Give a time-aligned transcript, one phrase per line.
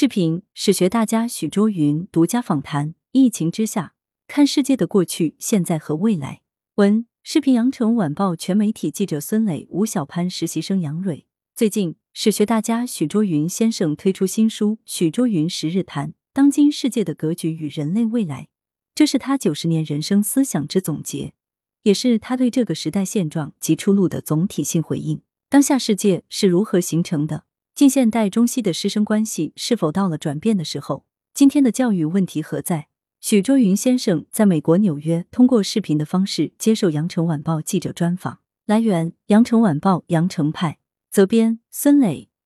[0.00, 3.94] 视频史学大家许倬云独家访谈：疫情之下，
[4.28, 6.42] 看世界的过去、现在和未来。
[6.76, 11.26] 文：视频羊城晚报全媒体记者孙磊、吴小潘，实习生杨蕊。
[11.56, 18.42] 最近，史学大家许倬云先生推出新书《许倬云十日谈：当今世界的格局与人类未来》，
[18.94, 21.32] 这是他九十年人生思想之总结，
[21.82, 25.22] 也是他对这个时代现状及出路的总体性回应。
[25.48, 27.46] 当下世界是如何形成的？
[27.78, 31.04] 近现代中西的师生关系是否到了转变的时候？
[31.32, 32.88] 今天的教育问题何在？
[33.20, 38.40] 许倬云先生在美国纽约通过视频的方式接受羊城晚报记者专访。
[38.66, 42.28] 来源：羊城晚报羊城派，责编：孙磊。